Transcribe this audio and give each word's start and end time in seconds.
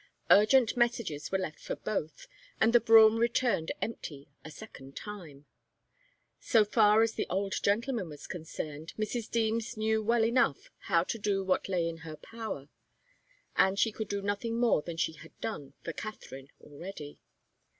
Urgent 0.31 0.75
messages 0.75 1.31
were 1.31 1.37
left 1.37 1.59
for 1.59 1.75
both, 1.75 2.25
and 2.59 2.73
the 2.73 2.79
brougham 2.79 3.19
returned 3.19 3.71
empty 3.83 4.31
a 4.43 4.49
second 4.49 4.95
time. 4.95 5.45
So 6.39 6.65
far 6.65 7.03
as 7.03 7.13
the 7.13 7.27
old 7.29 7.53
gentleman 7.61 8.09
was 8.09 8.25
concerned, 8.25 8.93
Mrs. 8.97 9.29
Deems 9.29 9.77
knew 9.77 10.01
well 10.01 10.25
enough 10.25 10.71
how 10.87 11.03
to 11.03 11.19
do 11.19 11.43
what 11.43 11.69
lay 11.69 11.87
in 11.87 11.97
her 11.97 12.15
power, 12.15 12.67
and 13.55 13.77
she 13.77 13.91
could 13.91 14.07
do 14.09 14.23
nothing 14.23 14.59
more 14.59 14.81
than 14.81 14.97
she 14.97 15.13
had 15.13 15.39
done 15.39 15.75
for 15.83 15.93
Katharine 15.93 16.49
already. 16.59 17.19